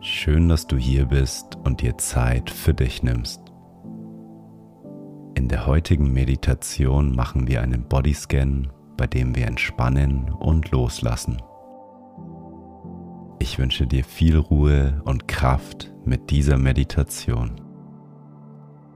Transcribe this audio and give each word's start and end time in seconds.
Schön, 0.00 0.48
dass 0.48 0.68
du 0.68 0.76
hier 0.76 1.06
bist 1.06 1.56
und 1.64 1.80
dir 1.82 1.98
Zeit 1.98 2.50
für 2.50 2.72
dich 2.72 3.02
nimmst. 3.02 3.40
In 5.34 5.48
der 5.48 5.66
heutigen 5.66 6.12
Meditation 6.12 7.14
machen 7.16 7.48
wir 7.48 7.62
einen 7.62 7.82
Bodyscan, 7.88 8.70
bei 8.96 9.08
dem 9.08 9.34
wir 9.34 9.48
entspannen 9.48 10.30
und 10.30 10.70
loslassen. 10.70 11.42
Ich 13.40 13.58
wünsche 13.58 13.88
dir 13.88 14.04
viel 14.04 14.36
Ruhe 14.36 15.02
und 15.04 15.26
Kraft 15.26 15.92
mit 16.04 16.30
dieser 16.30 16.58
Meditation. 16.58 17.60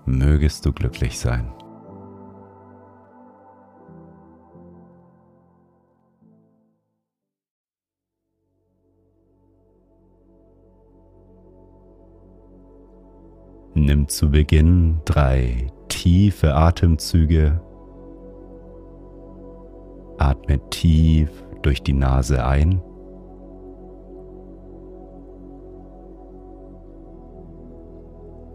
Mögest 0.05 0.66
du 0.66 0.73
glücklich 0.73 1.19
sein. 1.19 1.52
Nimm 13.84 14.06
zu 14.06 14.30
Beginn 14.30 15.00
drei 15.04 15.66
tiefe 15.88 16.54
Atemzüge. 16.54 17.60
Atme 20.18 20.60
tief 20.70 21.29
durch 21.62 21.82
die 21.82 21.92
Nase 21.92 22.46
ein. 22.46 22.80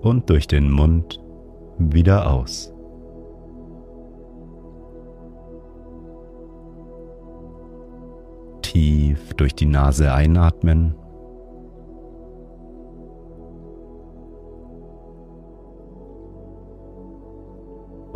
Und 0.01 0.29
durch 0.29 0.47
den 0.47 0.71
Mund 0.71 1.21
wieder 1.77 2.31
aus. 2.31 2.73
Tief 8.61 9.33
durch 9.33 9.53
die 9.53 9.65
Nase 9.65 10.13
einatmen. 10.13 10.95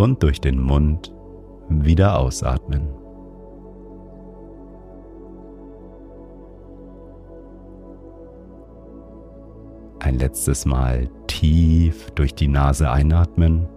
Und 0.01 0.23
durch 0.23 0.41
den 0.41 0.59
Mund 0.59 1.13
wieder 1.69 2.19
ausatmen. 2.19 2.89
Ein 9.99 10.17
letztes 10.17 10.65
Mal 10.65 11.07
tief 11.27 12.09
durch 12.11 12.33
die 12.33 12.47
Nase 12.47 12.89
einatmen. 12.89 13.67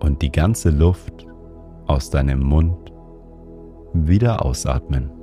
Und 0.00 0.22
die 0.22 0.32
ganze 0.32 0.70
Luft 0.70 1.26
aus 1.86 2.08
deinem 2.08 2.40
Mund 2.40 2.92
wieder 3.92 4.42
ausatmen. 4.42 5.17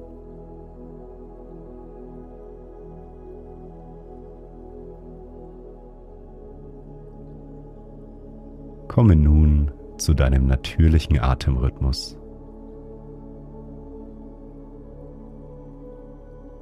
Komme 8.95 9.17
nun 9.17 9.73
zu 9.97 10.13
deinem 10.13 10.47
natürlichen 10.47 11.19
Atemrhythmus. 11.19 12.17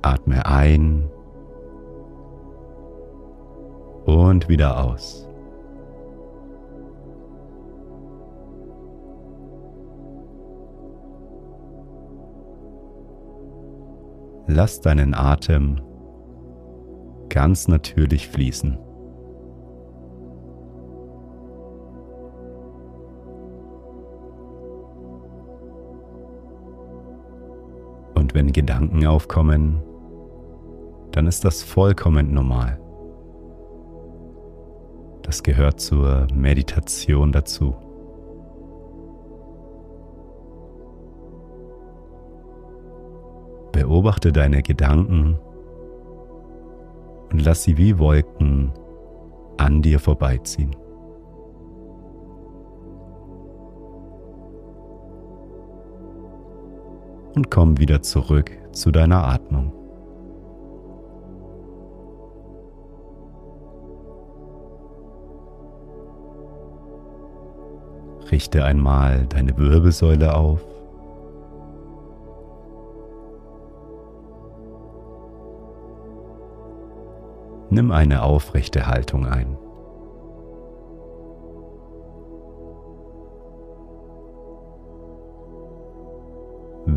Atme 0.02 0.44
ein 0.44 1.12
und 4.06 4.50
wieder 4.50 4.84
aus. 4.84 5.30
Lass 14.48 14.82
deinen 14.82 15.14
Atem 15.14 15.80
ganz 17.30 17.68
natürlich 17.68 18.28
fließen. 18.28 18.80
Wenn 28.34 28.52
Gedanken 28.52 29.06
aufkommen, 29.06 29.82
dann 31.12 31.28
ist 31.28 31.46
das 31.46 31.62
vollkommen 31.64 32.34
normal. 32.34 32.80
Das 35.22 35.44
gehört 35.44 35.80
zur 35.80 36.28
Meditation 36.34 37.32
dazu. 37.32 37.76
Beobachte 43.72 44.32
deine 44.32 44.62
Gedanken 44.62 45.40
und 47.32 47.44
lass 47.44 47.64
sie 47.64 47.78
wie 47.78 47.98
Wolken 47.98 48.72
an 49.58 49.82
dir 49.82 50.00
vorbeiziehen. 50.00 50.76
Und 57.36 57.50
komm 57.50 57.78
wieder 57.80 58.02
zurück 58.02 58.52
zu 58.72 58.92
deiner 58.92 59.28
Atmung. 59.28 59.74
Richte 68.32 68.64
einmal 68.64 69.28
deine 69.28 69.58
Wirbelsäule 69.58 70.36
auf. 70.36 70.62
Nimm 77.70 77.92
eine 77.92 78.24
aufrechte 78.24 78.88
Haltung 78.88 79.26
ein. 79.26 79.58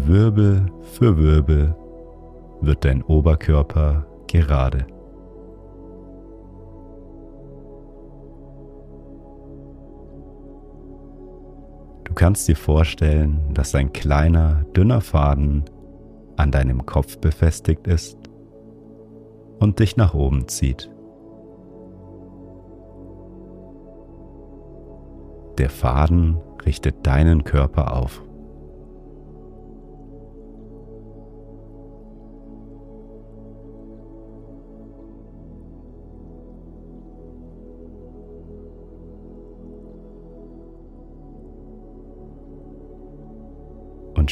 Wirbel 0.05 0.67
für 0.83 1.17
Wirbel 1.17 1.75
wird 2.61 2.84
dein 2.84 3.03
Oberkörper 3.03 4.07
gerade. 4.27 4.87
Du 12.05 12.15
kannst 12.15 12.47
dir 12.49 12.57
vorstellen, 12.57 13.41
dass 13.55 13.75
ein 13.75 13.93
kleiner, 13.93 14.65
dünner 14.77 15.01
Faden 15.01 15.65
an 16.37 16.51
deinem 16.51 16.84
Kopf 16.84 17.19
befestigt 17.19 17.87
ist 17.87 18.19
und 19.59 19.78
dich 19.78 19.97
nach 19.97 20.15
oben 20.15 20.49
zieht. 20.49 20.91
Der 25.59 25.71
Faden 25.71 26.37
richtet 26.67 27.07
deinen 27.07 27.45
Körper 27.45 27.97
auf. 27.97 28.26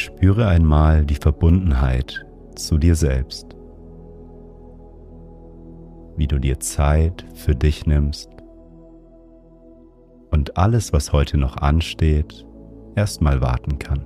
Spüre 0.04 0.46
einmal 0.46 1.04
die 1.04 1.14
Verbundenheit 1.14 2.26
zu 2.54 2.78
dir 2.78 2.94
selbst. 2.94 3.56
Wie 6.16 6.26
du 6.26 6.38
dir 6.38 6.60
Zeit 6.60 7.24
für 7.34 7.54
dich 7.54 7.86
nimmst 7.86 8.30
und 10.30 10.56
alles, 10.56 10.92
was 10.92 11.12
heute 11.12 11.38
noch 11.38 11.56
ansteht, 11.56 12.46
erstmal 12.94 13.40
warten 13.40 13.78
kann. 13.78 14.04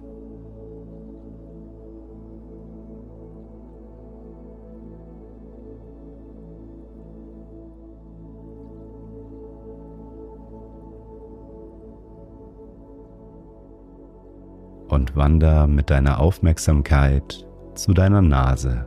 Und 15.08 15.16
wander 15.16 15.66
mit 15.66 15.90
deiner 15.90 16.20
Aufmerksamkeit 16.20 17.46
zu 17.74 17.92
deiner 17.92 18.22
Nase 18.22 18.86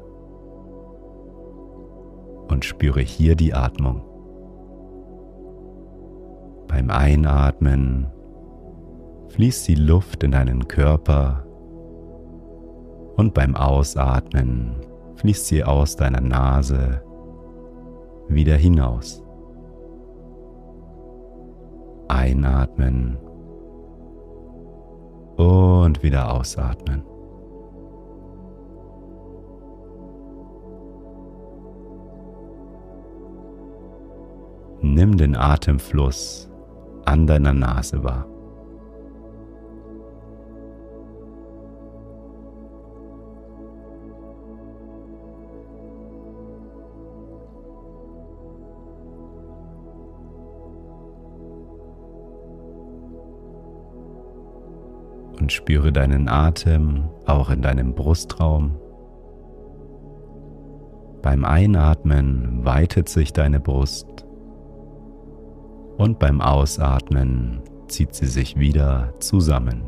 und 2.47 2.65
spüre 2.65 2.99
hier 2.99 3.35
die 3.35 3.53
Atmung. 3.53 4.01
Beim 6.67 6.89
Einatmen 6.89 8.07
fließt 9.29 9.67
die 9.67 9.75
Luft 9.75 10.23
in 10.23 10.31
deinen 10.31 10.67
Körper 10.67 11.45
und 13.15 13.33
beim 13.33 13.55
Ausatmen 13.55 14.75
fließt 15.15 15.47
sie 15.47 15.63
aus 15.63 15.95
deiner 15.95 16.21
Nase 16.21 17.01
wieder 18.27 18.55
hinaus. 18.55 19.23
Einatmen 22.07 23.17
und 25.41 26.03
wieder 26.03 26.31
ausatmen. 26.31 27.03
Nimm 34.81 35.17
den 35.17 35.35
Atemfluss 35.35 36.49
an 37.05 37.25
deiner 37.25 37.53
Nase 37.53 38.03
wahr. 38.03 38.30
Spüre 55.51 55.91
deinen 55.91 56.27
Atem 56.27 57.09
auch 57.25 57.49
in 57.49 57.61
deinem 57.61 57.93
Brustraum. 57.93 58.77
Beim 61.21 61.45
Einatmen 61.45 62.65
weitet 62.65 63.09
sich 63.09 63.33
deine 63.33 63.59
Brust 63.59 64.25
und 65.97 66.17
beim 66.17 66.41
Ausatmen 66.41 67.61
zieht 67.87 68.15
sie 68.15 68.25
sich 68.25 68.57
wieder 68.57 69.13
zusammen. 69.19 69.83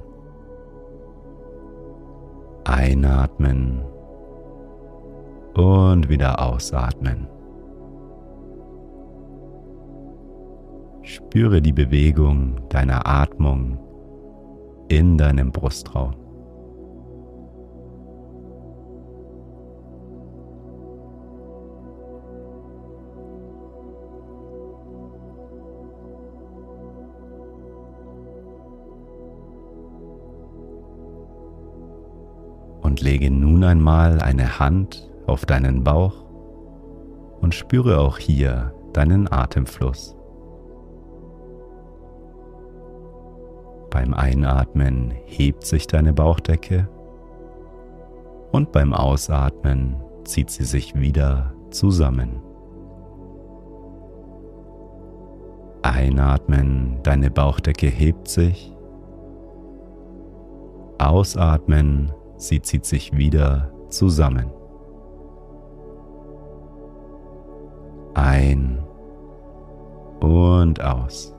Einatmen 2.65 3.81
und 5.55 6.09
wieder 6.09 6.41
ausatmen. 6.41 7.27
Spüre 11.01 11.61
die 11.61 11.73
Bewegung 11.73 12.69
deiner 12.69 13.07
Atmung 13.07 13.79
in 14.97 15.17
deinem 15.17 15.51
Brustraum. 15.51 16.13
Und 32.81 33.01
lege 33.01 33.31
nun 33.31 33.63
einmal 33.63 34.21
eine 34.21 34.59
Hand 34.59 35.09
auf 35.25 35.45
deinen 35.45 35.83
Bauch 35.83 36.13
und 37.41 37.55
spüre 37.55 37.99
auch 37.99 38.19
hier 38.19 38.73
deinen 38.93 39.31
Atemfluss. 39.31 40.15
Beim 43.93 44.15
Einatmen 44.15 45.13
hebt 45.25 45.67
sich 45.67 45.85
deine 45.85 46.13
Bauchdecke 46.13 46.89
und 48.51 48.71
beim 48.71 48.91
Ausatmen 48.91 49.97
zieht 50.23 50.49
sie 50.49 50.63
sich 50.63 50.95
wieder 50.95 51.53
zusammen. 51.69 52.41
Einatmen, 55.83 57.01
deine 57.03 57.29
Bauchdecke 57.29 57.85
hebt 57.85 58.27
sich. 58.29 58.75
Ausatmen, 60.97 62.11
sie 62.37 62.63
zieht 62.63 62.85
sich 62.85 63.15
wieder 63.15 63.71
zusammen. 63.89 64.49
Ein 68.15 68.83
und 70.19 70.81
aus. 70.81 71.35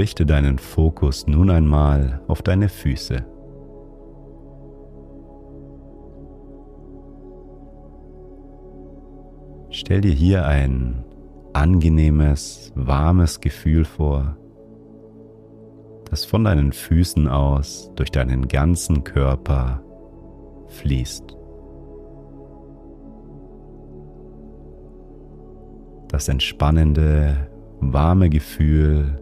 Richte 0.00 0.24
deinen 0.24 0.58
Fokus 0.58 1.26
nun 1.26 1.50
einmal 1.50 2.22
auf 2.26 2.40
deine 2.40 2.70
Füße. 2.70 3.22
Stell 9.68 10.00
dir 10.00 10.12
hier 10.12 10.46
ein 10.46 11.04
angenehmes, 11.52 12.72
warmes 12.74 13.42
Gefühl 13.42 13.84
vor, 13.84 14.38
das 16.08 16.24
von 16.24 16.44
deinen 16.44 16.72
Füßen 16.72 17.28
aus 17.28 17.92
durch 17.94 18.10
deinen 18.10 18.48
ganzen 18.48 19.04
Körper 19.04 19.82
fließt. 20.68 21.36
Das 26.08 26.26
entspannende, 26.28 27.50
warme 27.80 28.30
Gefühl 28.30 29.20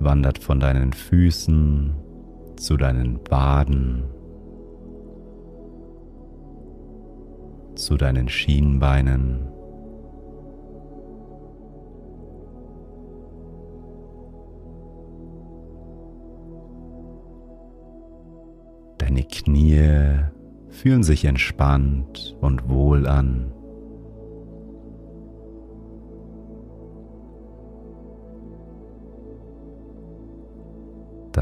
wandert 0.00 0.38
von 0.38 0.60
deinen 0.60 0.92
Füßen 0.92 1.94
zu 2.56 2.76
deinen 2.76 3.18
Waden, 3.30 4.04
zu 7.74 7.96
deinen 7.96 8.28
Schienbeinen. 8.28 9.48
Deine 18.98 19.22
Knie 19.22 20.18
fühlen 20.68 21.02
sich 21.02 21.24
entspannt 21.24 22.36
und 22.40 22.68
wohl 22.68 23.06
an. 23.06 23.52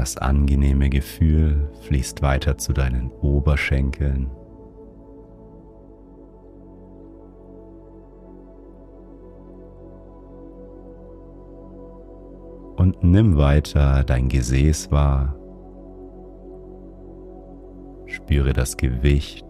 Das 0.07 0.15
angenehme 0.15 0.89
Gefühl 0.89 1.69
fließt 1.81 2.21
weiter 2.21 2.57
zu 2.57 2.71
deinen 2.71 3.11
Oberschenkeln. 3.11 4.31
Und 12.77 13.03
nimm 13.03 13.35
weiter 13.35 14.05
dein 14.05 14.29
Gesäß 14.29 14.91
wahr. 14.91 15.35
Spüre 18.05 18.53
das 18.53 18.77
Gewicht 18.77 19.45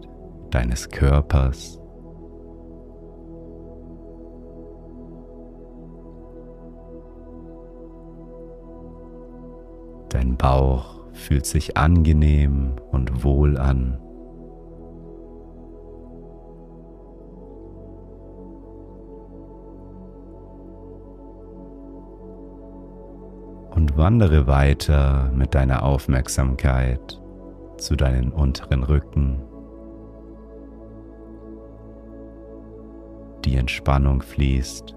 deines 0.50 0.88
Körpers. 0.88 1.80
Dein 10.08 10.36
Bauch 10.36 10.96
fühlt 11.12 11.44
sich 11.44 11.76
angenehm 11.76 12.76
und 12.90 13.24
wohl 13.24 13.58
an. 13.58 13.98
Und 23.74 23.96
wandere 23.96 24.46
weiter 24.46 25.30
mit 25.34 25.54
deiner 25.54 25.82
Aufmerksamkeit 25.82 27.20
zu 27.76 27.94
deinen 27.94 28.32
unteren 28.32 28.82
Rücken. 28.82 29.42
Die 33.44 33.56
Entspannung 33.56 34.22
fließt 34.22 34.96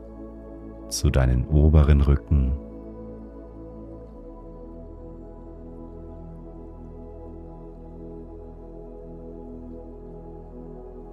zu 0.89 1.09
deinen 1.09 1.45
oberen 1.47 2.01
Rücken. 2.01 2.57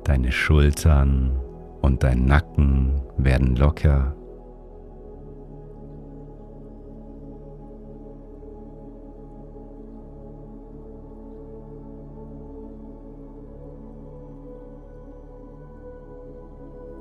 Deine 0.09 0.33
Schultern 0.33 1.39
und 1.83 2.03
dein 2.03 2.25
Nacken 2.25 3.03
werden 3.19 3.57
locker. 3.57 4.17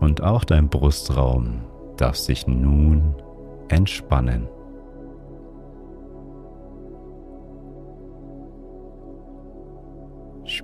Und 0.02 0.22
auch 0.22 0.44
dein 0.44 0.68
Brustraum 0.68 1.62
darf 1.96 2.18
sich 2.18 2.46
nun 2.46 3.16
entspannen. 3.70 4.50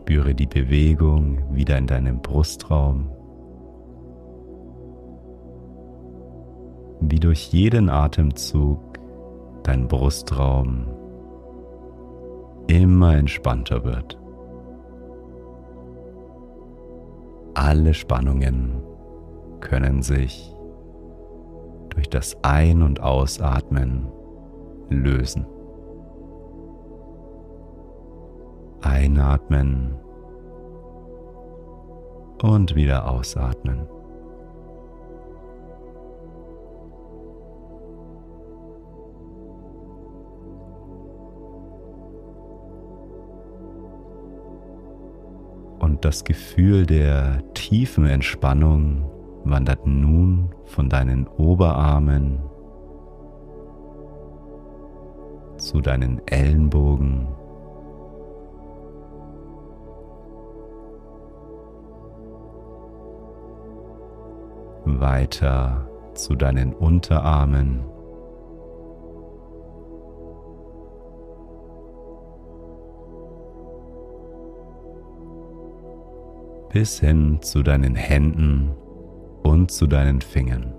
Spüre 0.04 0.36
die 0.36 0.48
Bewegung 0.48 1.38
wieder 1.56 1.78
in 1.78 1.88
deinem 1.88 2.22
Brustraum, 2.22 3.10
wie 7.00 7.22
durch 7.22 7.54
jeden 7.54 7.90
Atemzug 7.90 8.82
dein 9.64 9.88
Brustraum 9.88 10.88
immer 12.68 13.16
entspannter 13.16 13.86
wird. 13.86 14.20
Alle 17.54 17.94
Spannungen 17.94 18.84
können 19.62 20.02
sich 20.02 20.54
durch 21.92 22.10
das 22.10 22.36
Ein- 22.44 22.82
und 22.82 23.00
Ausatmen 23.00 24.12
lösen. 24.90 25.46
Einatmen 29.04 29.96
und 32.42 32.74
wieder 32.74 33.10
ausatmen. 33.10 33.86
Und 45.80 46.06
das 46.06 46.24
Gefühl 46.24 46.86
der 46.86 47.44
tiefen 47.54 48.06
Entspannung 48.06 49.10
wandert 49.44 49.86
nun 49.86 50.56
von 50.64 50.88
deinen 50.88 51.28
Oberarmen 51.28 52.40
zu 55.58 55.82
deinen 55.82 56.26
Ellenbogen 56.28 57.28
weiter 65.00 65.88
zu 66.14 66.36
deinen 66.36 66.74
Unterarmen. 66.74 67.86
bis 76.74 77.00
hin 77.00 77.38
zu 77.44 77.62
deinen 77.62 77.94
Händen 77.94 78.72
und 79.44 79.70
zu 79.70 79.86
deinen 79.86 80.22
Fingern. 80.22 80.74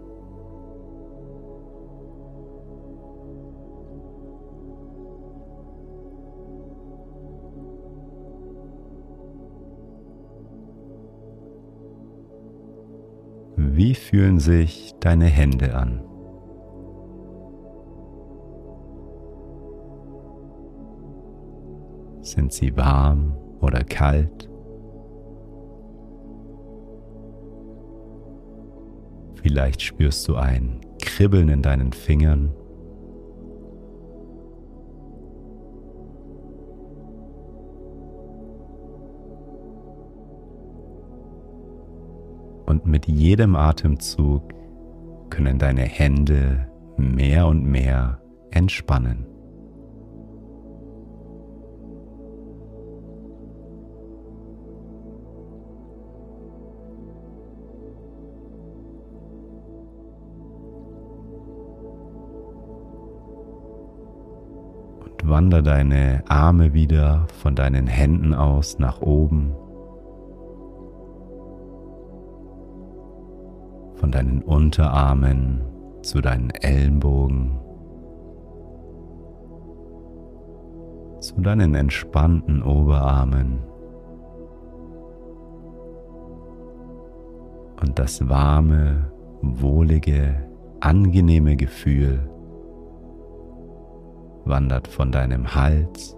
Wie 13.85 13.95
fühlen 13.95 14.41
sich 14.41 14.95
deine 14.99 15.27
Hände 15.27 15.75
an? 15.75 16.01
Sind 22.23 22.55
sie 22.55 22.75
warm 22.79 23.37
oder 23.61 23.85
kalt? 23.85 24.49
Vielleicht 29.43 29.83
spürst 29.83 30.27
du 30.29 30.37
ein 30.37 30.81
Kribbeln 31.03 31.51
in 31.51 31.61
deinen 31.61 31.93
Fingern. 31.93 32.55
Mit 42.95 43.09
jedem 43.09 43.57
Atemzug 43.57 44.55
können 45.29 45.59
deine 45.59 45.83
Hände 45.83 46.69
mehr 46.97 47.49
und 47.49 47.65
mehr 47.65 48.21
entspannen. 48.53 49.27
Und 65.01 65.29
wander 65.29 65.63
deine 65.63 66.23
Arme 66.29 66.75
wieder 66.75 67.27
von 67.43 67.57
deinen 67.57 67.89
Händen 67.89 68.35
aus 68.35 68.79
nach 68.79 69.01
oben 69.01 69.53
von 74.05 74.13
deinen 74.13 74.43
Unterarmen 74.43 75.63
zu 76.03 76.21
deinen 76.21 76.51
Ellenbogen, 76.51 77.59
zu 81.21 81.41
deinen 81.41 81.75
entspannten 81.75 82.63
Oberarmen 82.63 83.61
und 87.81 87.99
das 87.99 88.29
warme, 88.29 89.11
wohlige, 89.41 90.35
angenehme 90.81 91.57
Gefühl 91.57 92.29
wandert 94.45 94.87
von 94.87 95.13
deinem 95.13 95.55
Hals 95.55 96.15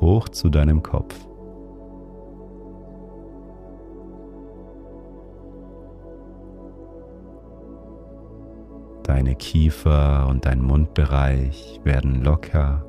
hoch 0.00 0.30
zu 0.30 0.48
deinem 0.48 0.82
Kopf. 0.82 1.28
Deine 9.06 9.36
Kiefer 9.36 10.26
und 10.28 10.46
dein 10.46 10.60
Mundbereich 10.60 11.80
werden 11.84 12.24
locker. 12.24 12.84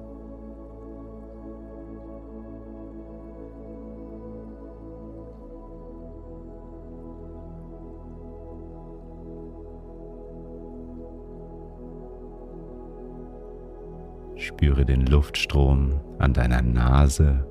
Spüre 14.38 14.86
den 14.86 15.06
Luftstrom 15.06 16.02
an 16.18 16.34
deiner 16.34 16.64
Nase 16.64 17.46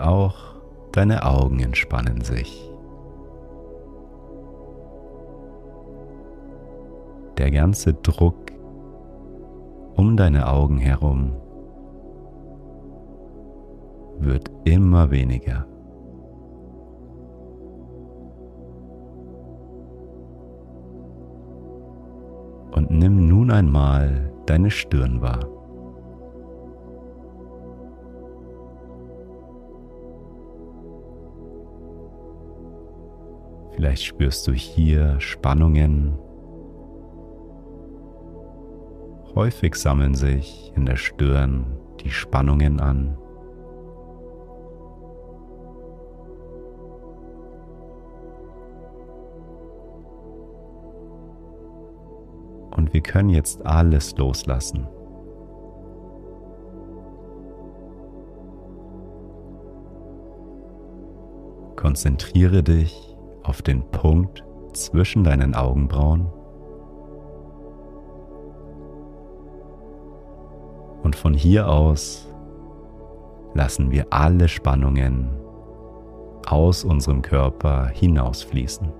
auch 0.00 0.56
deine 0.92 1.24
Augen 1.24 1.60
entspannen 1.60 2.22
sich. 2.22 2.70
Der 7.38 7.50
ganze 7.50 7.92
Druck 7.92 8.52
um 9.94 10.16
deine 10.16 10.48
Augen 10.48 10.78
herum 10.78 11.32
wird 14.18 14.50
immer 14.64 15.10
weniger. 15.10 15.66
Und 22.74 22.90
nimm 22.90 23.26
nun 23.28 23.50
einmal 23.50 24.30
deine 24.46 24.70
Stirn 24.70 25.20
wahr. 25.20 25.55
Vielleicht 33.96 34.08
spürst 34.08 34.46
du 34.46 34.52
hier 34.52 35.18
Spannungen. 35.20 36.18
Häufig 39.34 39.74
sammeln 39.74 40.14
sich 40.14 40.70
in 40.76 40.84
der 40.84 40.96
Stirn 40.96 41.78
die 42.02 42.10
Spannungen 42.10 42.78
an. 42.78 43.16
Und 52.76 52.92
wir 52.92 53.00
können 53.00 53.30
jetzt 53.30 53.64
alles 53.64 54.14
loslassen. 54.18 54.86
Konzentriere 61.76 62.62
dich 62.62 63.15
auf 63.46 63.62
den 63.62 63.82
Punkt 63.90 64.44
zwischen 64.72 65.24
deinen 65.24 65.54
Augenbrauen. 65.54 66.26
Und 71.02 71.14
von 71.14 71.34
hier 71.34 71.68
aus 71.68 72.28
lassen 73.54 73.90
wir 73.90 74.06
alle 74.10 74.48
Spannungen 74.48 75.30
aus 76.46 76.84
unserem 76.84 77.22
Körper 77.22 77.86
hinausfließen. 77.86 78.92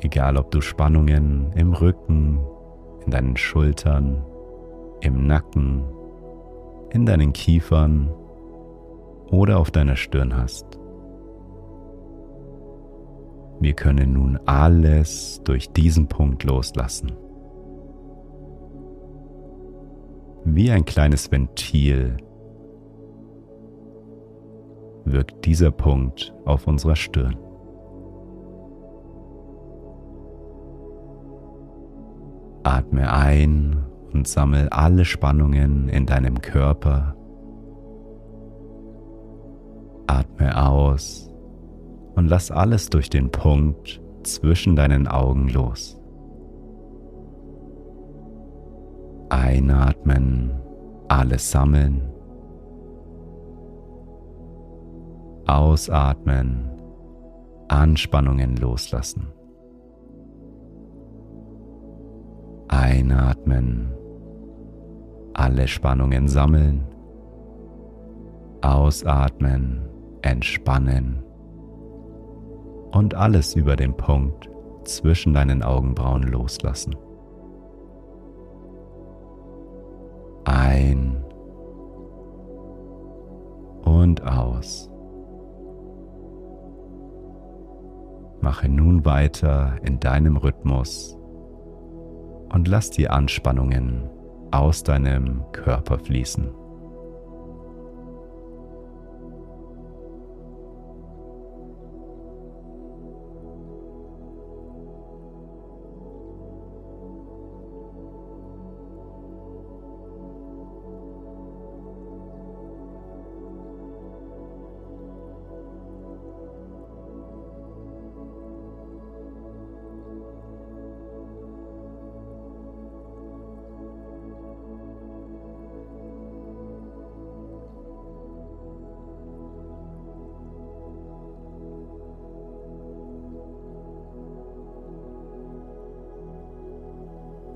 Egal 0.00 0.36
ob 0.36 0.50
du 0.50 0.60
Spannungen 0.60 1.52
im 1.54 1.74
Rücken, 1.74 2.40
in 3.04 3.10
deinen 3.12 3.36
Schultern, 3.36 4.24
im 5.00 5.26
Nacken, 5.26 5.84
in 6.90 7.06
deinen 7.06 7.32
Kiefern 7.32 8.10
oder 9.32 9.58
auf 9.58 9.72
deiner 9.72 9.96
Stirn 9.96 10.36
hast. 10.36 10.78
Wir 13.60 13.72
können 13.72 14.12
nun 14.12 14.38
alles 14.46 15.40
durch 15.44 15.72
diesen 15.72 16.06
Punkt 16.06 16.44
loslassen. 16.44 17.12
Wie 20.44 20.70
ein 20.70 20.84
kleines 20.84 21.30
Ventil 21.30 22.16
wirkt 25.04 25.44
dieser 25.44 25.70
Punkt 25.70 26.34
auf 26.44 26.66
unserer 26.66 26.96
Stirn. 26.96 27.36
Atme 32.64 33.12
ein 33.12 33.84
und 34.12 34.28
sammel 34.28 34.68
alle 34.68 35.04
Spannungen 35.04 35.88
in 35.88 36.06
deinem 36.06 36.40
Körper. 36.40 37.16
Aus 40.92 41.30
und 42.14 42.28
lass 42.28 42.50
alles 42.50 42.90
durch 42.90 43.08
den 43.08 43.30
Punkt 43.30 44.00
zwischen 44.22 44.76
deinen 44.76 45.08
Augen 45.08 45.48
los. 45.48 45.98
Einatmen, 49.30 50.52
alles 51.08 51.50
sammeln. 51.50 52.02
Ausatmen, 55.46 56.70
Anspannungen 57.68 58.56
loslassen. 58.56 59.32
Einatmen, 62.68 63.92
alle 65.34 65.66
Spannungen 65.66 66.28
sammeln. 66.28 66.86
Ausatmen, 68.62 69.91
entspannen. 70.22 71.22
Und 72.92 73.14
alles 73.14 73.54
über 73.54 73.76
den 73.76 73.96
Punkt 73.96 74.50
zwischen 74.84 75.34
deinen 75.34 75.62
Augenbrauen 75.62 76.22
loslassen. 76.22 76.94
Ein 80.44 81.24
und 83.84 84.22
aus. 84.26 84.90
Mache 88.40 88.68
nun 88.68 89.04
weiter 89.04 89.76
in 89.84 90.00
deinem 90.00 90.36
Rhythmus 90.36 91.16
und 92.52 92.68
lass 92.68 92.90
die 92.90 93.08
Anspannungen 93.08 94.10
aus 94.50 94.82
deinem 94.82 95.42
Körper 95.52 95.98
fließen. 95.98 96.61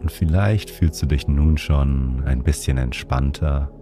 Und 0.07 0.13
vielleicht 0.13 0.71
fühlst 0.71 1.03
du 1.03 1.07
dich 1.07 1.27
nun 1.27 1.59
schon 1.59 2.23
ein 2.27 2.45
bisschen 2.45 2.79
entspannter. 2.79 3.73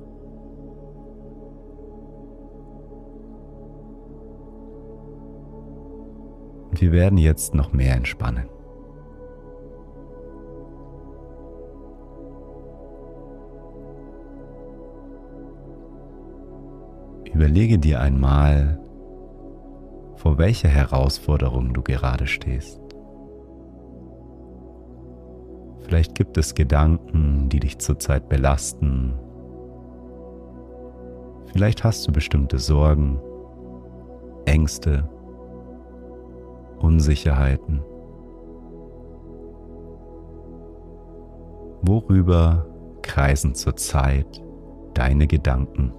Und 6.70 6.80
wir 6.80 6.92
werden 6.92 7.18
jetzt 7.18 7.54
noch 7.54 7.74
mehr 7.74 7.94
entspannen. 7.94 8.48
Überlege 17.34 17.78
dir 17.78 18.00
einmal, 18.00 18.80
vor 20.16 20.38
welcher 20.38 20.70
Herausforderung 20.70 21.74
du 21.74 21.82
gerade 21.82 22.26
stehst. 22.26 22.83
Vielleicht 25.94 26.16
gibt 26.16 26.36
es 26.38 26.56
Gedanken, 26.56 27.48
die 27.48 27.60
dich 27.60 27.78
zurzeit 27.78 28.28
belasten. 28.28 29.14
Vielleicht 31.52 31.84
hast 31.84 32.08
du 32.08 32.10
bestimmte 32.10 32.58
Sorgen, 32.58 33.20
Ängste, 34.44 35.08
Unsicherheiten. 36.80 37.80
Worüber 41.82 42.66
kreisen 43.02 43.54
zurzeit 43.54 44.42
deine 44.94 45.28
Gedanken? 45.28 45.92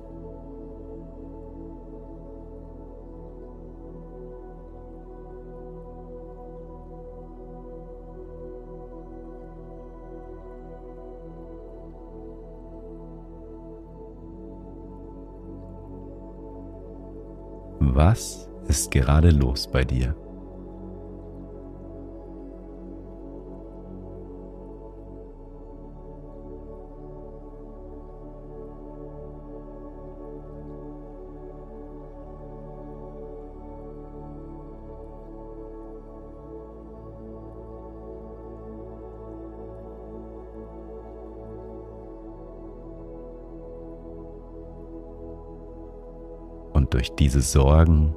Was 17.96 18.50
ist 18.68 18.92
gerade 18.92 19.30
los 19.30 19.68
bei 19.68 19.86
dir? 19.86 20.14
Durch 46.93 47.15
diese 47.15 47.41
Sorgen 47.41 48.13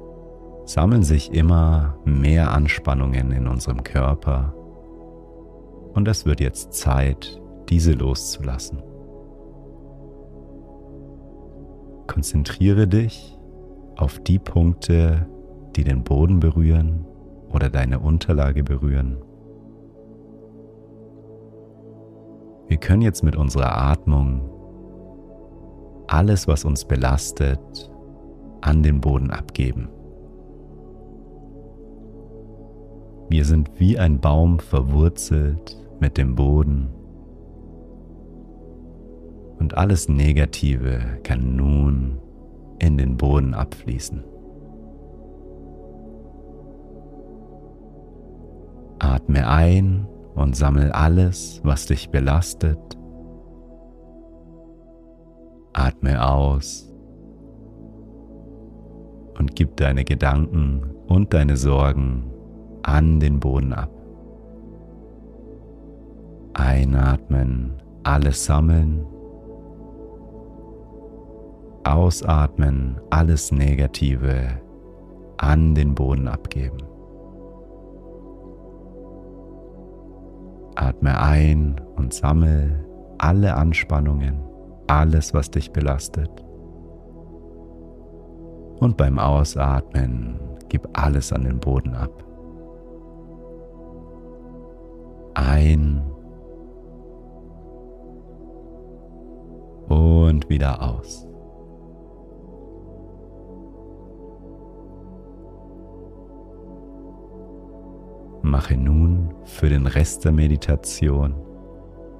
sammeln 0.65 1.03
sich 1.03 1.33
immer 1.33 1.97
mehr 2.05 2.51
Anspannungen 2.51 3.31
in 3.31 3.47
unserem 3.47 3.83
Körper 3.83 4.53
und 5.93 6.07
es 6.07 6.25
wird 6.25 6.39
jetzt 6.39 6.73
Zeit, 6.73 7.41
diese 7.69 7.93
loszulassen. 7.93 8.81
Konzentriere 12.07 12.87
dich 12.87 13.37
auf 13.95 14.19
die 14.19 14.39
Punkte, 14.39 15.27
die 15.75 15.83
den 15.83 16.03
Boden 16.03 16.39
berühren 16.39 17.05
oder 17.51 17.69
deine 17.69 17.99
Unterlage 17.99 18.63
berühren. 18.63 19.17
Wir 22.67 22.77
können 22.77 23.01
jetzt 23.01 23.23
mit 23.23 23.35
unserer 23.35 23.75
Atmung 23.75 24.41
alles, 26.07 26.47
was 26.47 26.65
uns 26.65 26.85
belastet, 26.85 27.91
an 28.61 28.83
den 28.83 29.01
Boden 29.01 29.31
abgeben. 29.31 29.89
Wir 33.29 33.45
sind 33.45 33.69
wie 33.79 33.99
ein 33.99 34.19
Baum 34.19 34.59
verwurzelt 34.59 35.77
mit 35.99 36.17
dem 36.17 36.35
Boden 36.35 36.89
und 39.59 39.77
alles 39.77 40.09
Negative 40.09 40.99
kann 41.23 41.55
nun 41.55 42.19
in 42.79 42.97
den 42.97 43.17
Boden 43.17 43.53
abfließen. 43.53 44.23
Atme 48.99 49.47
ein 49.47 50.07
und 50.33 50.55
sammel 50.55 50.91
alles, 50.91 51.61
was 51.63 51.85
dich 51.85 52.09
belastet. 52.09 52.79
Atme 55.73 56.25
aus 56.25 56.88
und 59.39 59.55
gib 59.55 59.77
deine 59.77 60.03
Gedanken 60.03 60.83
und 61.07 61.33
deine 61.33 61.57
Sorgen 61.57 62.29
an 62.83 63.19
den 63.19 63.39
Boden 63.39 63.73
ab. 63.73 63.89
Einatmen, 66.53 67.73
alles 68.03 68.45
sammeln. 68.45 69.05
Ausatmen, 71.85 72.99
alles 73.09 73.51
Negative 73.51 74.59
an 75.37 75.73
den 75.73 75.95
Boden 75.95 76.27
abgeben. 76.27 76.77
Atme 80.75 81.19
ein 81.19 81.79
und 81.95 82.13
sammel 82.13 82.85
alle 83.17 83.55
Anspannungen, 83.55 84.39
alles, 84.87 85.33
was 85.33 85.49
dich 85.49 85.71
belastet. 85.71 86.29
Und 88.79 88.95
beim 88.95 89.19
Ausatmen 89.19 90.39
gib 90.69 90.87
alles 90.93 91.33
an 91.33 91.43
den 91.43 91.59
Boden 91.59 91.93
ab. 91.93 92.23
Ein 95.33 96.01
und 99.89 100.49
wieder 100.49 100.81
aus. 100.81 101.25
Mache 108.41 108.77
nun 108.77 109.33
für 109.43 109.69
den 109.69 109.85
Rest 109.87 110.25
der 110.25 110.31
Meditation 110.31 111.35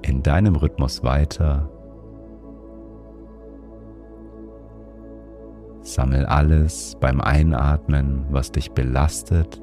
in 0.02 0.22
deinem 0.22 0.56
Rhythmus 0.56 1.04
weiter. 1.04 1.70
Sammel 5.94 6.26
alles 6.26 6.96
beim 7.00 7.20
Einatmen, 7.20 8.26
was 8.30 8.52
dich 8.52 8.72
belastet. 8.72 9.62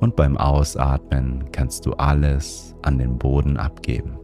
Und 0.00 0.16
beim 0.16 0.36
Ausatmen 0.36 1.44
kannst 1.52 1.86
du 1.86 1.92
alles 1.92 2.74
an 2.82 2.98
den 2.98 3.16
Boden 3.16 3.56
abgeben. 3.56 4.18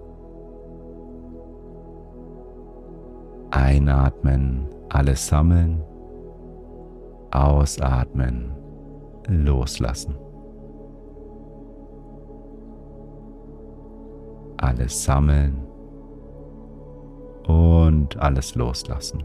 Einatmen, 3.52 4.66
alles 4.88 5.26
sammeln. 5.26 5.82
Ausatmen, 7.30 8.52
loslassen. 9.28 10.16
Alles 14.58 15.04
sammeln 15.04 15.56
und 17.46 18.16
alles 18.18 18.54
loslassen. 18.54 19.22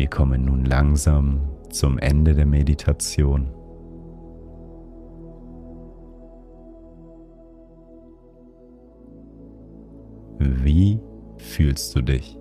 Wir 0.00 0.08
kommen 0.08 0.46
nun 0.46 0.64
langsam 0.64 1.42
zum 1.68 1.98
Ende 1.98 2.34
der 2.34 2.46
Meditation. 2.46 3.50
Wie 10.38 10.98
fühlst 11.36 11.94
du 11.94 12.00
dich? 12.00 12.34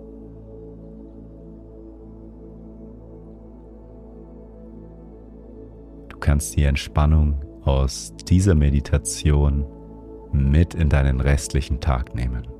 Du 6.07 6.17
kannst 6.17 6.55
die 6.55 6.63
Entspannung 6.63 7.43
aus 7.65 8.13
dieser 8.29 8.55
Meditation 8.55 9.65
mit 10.31 10.75
in 10.75 10.87
deinen 10.87 11.19
restlichen 11.19 11.81
Tag 11.81 12.15
nehmen. 12.15 12.58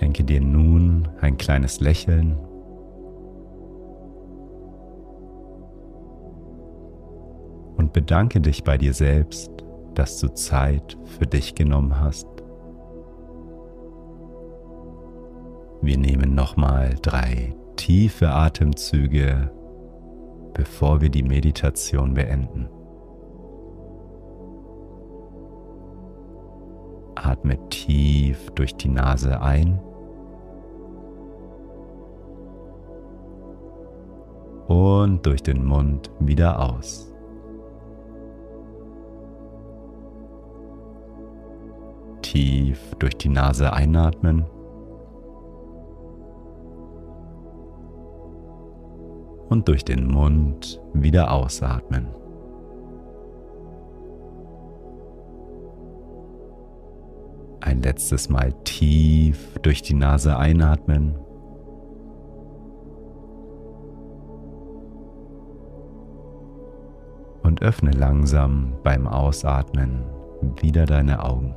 Schenke 0.00 0.24
dir 0.24 0.40
nun 0.40 1.08
ein 1.20 1.36
kleines 1.36 1.80
Lächeln. 1.80 2.38
Und 7.76 7.92
bedanke 7.92 8.40
dich 8.40 8.64
bei 8.64 8.78
dir 8.78 8.94
selbst, 8.94 9.50
dass 9.94 10.18
du 10.18 10.28
Zeit 10.28 10.96
für 11.04 11.26
dich 11.26 11.54
genommen 11.54 12.00
hast. 12.00 12.26
Wir 15.82 15.98
nehmen 15.98 16.34
nochmal 16.34 16.94
drei 17.02 17.54
tiefe 17.76 18.30
Atemzüge, 18.30 19.50
bevor 20.54 21.02
wir 21.02 21.10
die 21.10 21.24
Meditation 21.24 22.14
beenden. 22.14 22.70
Atme 27.16 27.58
tief 27.68 28.50
durch 28.54 28.74
die 28.76 28.88
Nase 28.88 29.42
ein 29.42 29.78
und 34.70 35.26
durch 35.26 35.42
den 35.42 35.64
Mund 35.64 36.12
wieder 36.20 36.60
aus. 36.60 37.12
Tief 42.22 42.94
durch 43.00 43.16
die 43.16 43.30
Nase 43.30 43.72
einatmen. 43.72 44.44
Und 49.48 49.66
durch 49.66 49.84
den 49.84 50.06
Mund 50.06 50.80
wieder 50.92 51.32
ausatmen. 51.32 52.06
Ein 57.60 57.82
letztes 57.82 58.28
Mal 58.28 58.52
tief 58.62 59.58
durch 59.62 59.82
die 59.82 59.94
Nase 59.94 60.36
einatmen 60.36 61.16
Und 67.50 67.62
öffne 67.62 67.90
langsam 67.90 68.74
beim 68.84 69.08
Ausatmen 69.08 70.04
wieder 70.60 70.86
deine 70.86 71.24
Augen. 71.24 71.56